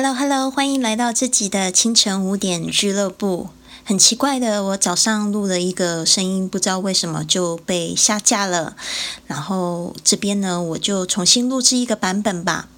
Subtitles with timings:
[0.00, 3.48] Hello Hello，欢迎来到自己的清晨五点俱乐部。
[3.82, 8.76] 很奇怪的，我早上录了一个声音，不知道为什么就被下架了。
[9.26, 12.68] 然后这边呢，我就重新录制一个版本吧。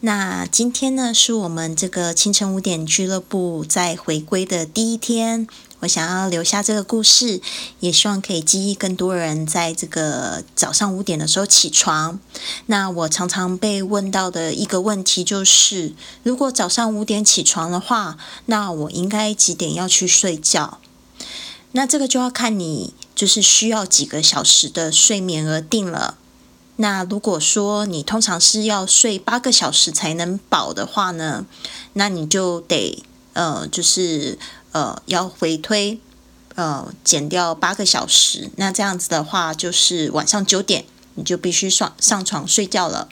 [0.00, 5.46] 那今天呢，是我们这个清晨五点俱乐部在回归的第一天。
[5.80, 7.40] 我想要留下这个故事，
[7.80, 12.20] 也希望可以激励更多人在这个早上五点的时候起床。
[12.66, 20.78] 那我常常被问到的一个问题就是：如果早上五点起床的话，那我应该几点要去睡觉？
[21.72, 26.18] 那这个就要看你就是需要几个小时的睡眠而定了。
[26.80, 31.46] 那如果说你通常是要睡八个小时才能饱的话呢，
[31.92, 33.02] 那你就得
[33.32, 34.38] 呃，就是。
[34.72, 35.98] 呃，要回推，
[36.54, 40.84] 呃，减掉八个小时，那这样子的话，就是晚上九点
[41.16, 43.08] 你就必须上上床睡觉了。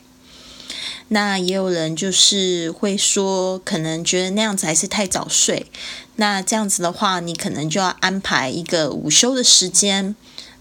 [1.09, 5.67] 那也有人就是会说，可能觉得那样子还是太早睡。
[6.15, 10.15] 那这样子的话，你可能就要安排一个午休的时间。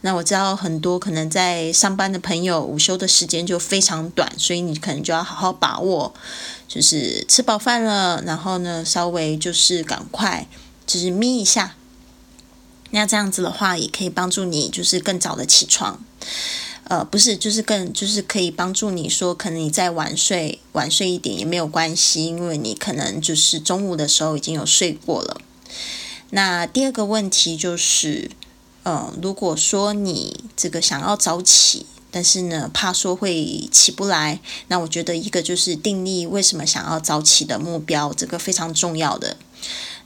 [0.08, 6.14] 那我知道很多可能在上班的朋友，午休的时间就非常短，所以你可能就要好好把握，
[6.66, 10.48] 就是吃饱饭了，然后呢，稍微就是赶快。
[10.86, 11.76] 就是眯一下，
[12.92, 16.00] 那这样子的话，也可以帮助你，就是更早的起床。
[16.86, 25.42] 呃，不是，就是更，就是可以帮助你说，可能你再晚睡，晚睡一点也没有关系，因为你可能就是中午的时候已经有睡过了。
[26.30, 28.32] 那第二个问题就是，
[28.88, 39.36] 呃，如果说你这个想要早起，但是呢，怕说会起不来，那我觉得一个就是定立为什么想要早起的目标，这个非常重要的。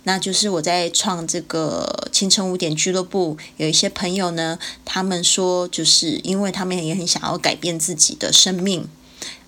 [0.02, 8.90] 那就是我在创这个清晨五点俱乐部，有一些朋友呢，他们说，就是因为他们也很想要改变自己的生命，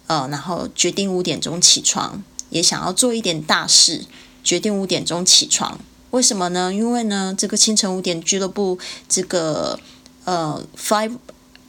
[0.05, 4.05] 呃，然后决定五点钟起床，也想要做一点大事，
[4.43, 5.79] 决定五点钟起床。
[6.13, 6.71] 为什么呢？
[6.71, 8.77] 因为呢，这个清晨五点俱乐部，
[9.09, 9.79] 这个
[10.25, 11.17] 呃 Five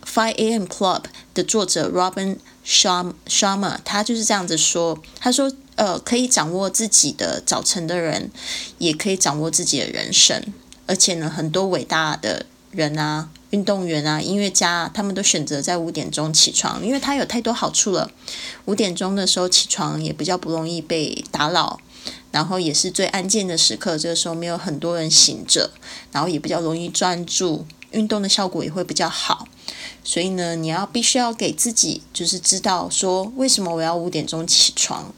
[0.05, 0.65] Five A.M.
[0.65, 5.51] Club 的作者 Robin Sharma，他就是这样子说，他说。
[5.77, 8.31] 呃，可以掌握自己的早晨的人，
[8.79, 10.41] 也可以掌握自己的人生。
[10.87, 18.09] 而且呢，很多伟大的人啊，运动员啊，音乐家，他们都选择在五点钟起床，因为他有太多好处了。
[18.67, 21.81] 五点钟的时候起床也比较不容易被打扰，
[22.35, 25.71] 然后也是最安静的时刻，这个时候没有很多人醒着，
[26.11, 29.47] 然后也比较容易专注，运动的效果也会比较好。
[30.03, 35.15] 所以呢，你要必须要给自己就是知道说，为什么我要五点钟起床。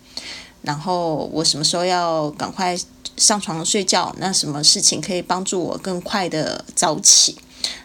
[0.60, 2.78] 然后我什么时候要赶快
[3.16, 4.14] 上床睡觉？
[4.18, 7.38] 那什么事情可以帮助我更快的早起？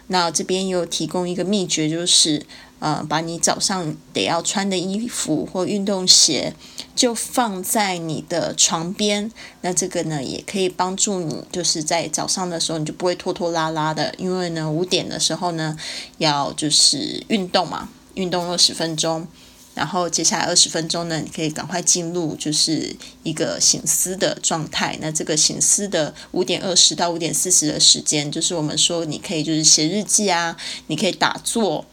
[0.08, 2.44] 那这边又提供一个秘诀，就是
[2.78, 6.54] 呃，把你早上得要穿的衣服或运动鞋
[6.96, 9.30] 就放在你的床边。
[9.60, 14.12] 那这个呢，也可以帮助你，就是在早上的时候你就不会拖拖拉拉的。
[14.18, 15.76] 因为呢，五点的时候呢，
[16.18, 19.26] 要就是运动嘛，运动二十分钟。
[19.74, 24.98] 然后接下来二十分钟呢，你可以赶快进入就是一个醒思的状态。
[25.00, 30.56] 那这个醒思的五点二十到五点四十的时间，就是我们说你可以就是写日记啊，
[30.88, 31.86] 你可以打坐，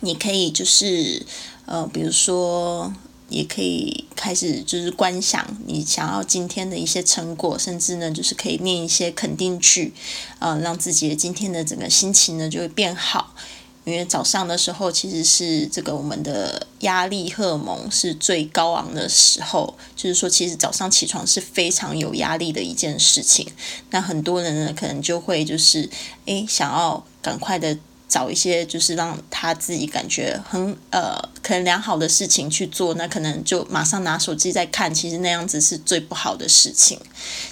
[0.00, 1.24] 你可以就是
[1.66, 2.90] 呃，比如说
[3.28, 9.92] 也可以开始就是观想你想要今天的一些成果，甚至呢就是可以念一些肯定句，
[10.38, 13.34] 呃，让自己的今天的整个心情呢就会变好。
[13.84, 23.46] 因为早上的时候，其实是这个我们的压力荷尔蒙是最高昂的时候，就是说，其实早上起床是非常有压力的一件事情。
[23.90, 25.88] 那很多人呢，可能就会就是，
[26.24, 27.78] 诶，想要赶快的。
[28.08, 36.98] 找一些就是让他自己感觉很呃可能良好的事情去做，那可能就马上拿手机在看，其实那样子是最不好的事情。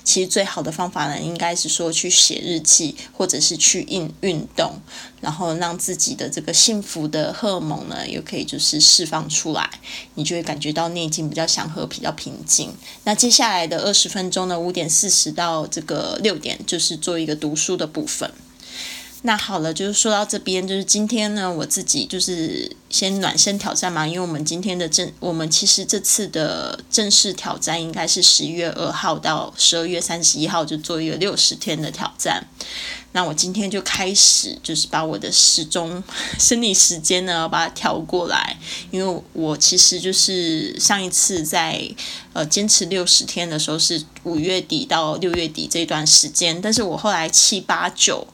[0.05, 4.75] 其实最好的方法呢，应该是说去写日记，或者是去运运动，
[5.21, 9.69] 然后让自己的这个幸福的荷尔蒙呢，又可以就是释放出来，
[10.15, 12.73] 你就会感觉到内心比较祥和，比较平静。
[13.05, 18.31] 那接下来的二十分钟呢，五点四十到这个六点，就是做一个读书的部分。
[19.25, 32.45] 那好了，就是说到这边，就是今天呢，我自己就是先暖身挑战嘛，因为我们今天的正，我们其实这次的正式挑战应该是十一月二号到十二月三十一号，就做一个六十天的挑战。
[33.13, 36.03] 那我今天就开始，就是把我的时钟
[36.41, 38.59] 生理时间呢，把它调过来，
[38.91, 41.81] 因为我其实就是上一次在
[42.33, 48.27] 呃坚持六十天的时候是五月底到六月底这段时间，但是我后来七八九。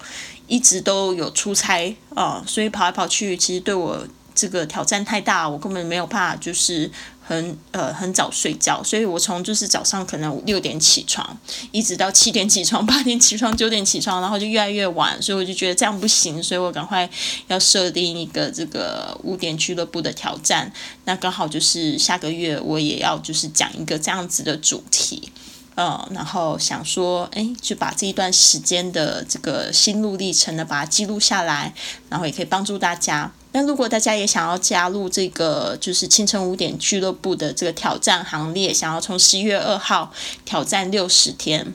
[0.48, 4.04] 一直都有出差啊，所以跑来跑去，其实对我
[4.34, 6.90] 这个挑战太大，我根本没有办法，就是
[7.20, 11.38] 很呃很早睡觉，所以我从就是早上可能六点起床，
[11.70, 17.08] 一直到七点起床、 八点起床、九点起床，然后就越来越晚，所以我就觉得这样不行，所以我赶快
[17.48, 20.72] 要设定一个这个五点俱乐部的挑战。
[21.04, 25.30] 那刚好就是下个月我也要就是讲一个这样子的主题，
[25.78, 31.72] 呃，然后想说，哎，就把这一段时间的这个心路历程呢，把它记录下来，
[32.08, 33.30] 然后也可以帮助大家。
[33.52, 40.12] 那如果大家也想要加入这个就是清晨五点俱乐部的这个挑战行列，想要从十一月二号
[40.44, 41.72] 挑战六十天，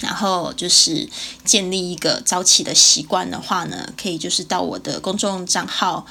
[0.00, 1.08] 然后就是
[1.44, 6.06] 建立一个早起的习惯的话呢，可以就是到我的公众账号，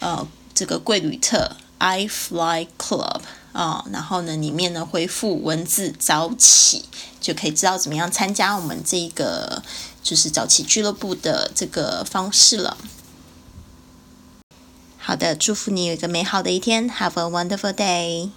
[0.00, 3.20] 呃，这个贵旅特 I Fly Club
[3.54, 6.84] 啊，然后呢里面呢回复文字早起，
[7.20, 9.62] 就可以知道怎么样参加我们这个
[10.02, 12.76] 就是早起俱乐部的这个方式了。
[14.98, 18.30] 好的，祝福你有一个美好的一天，Have a wonderful day。